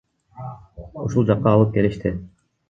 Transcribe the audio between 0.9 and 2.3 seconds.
Ушул жакка алып келишти.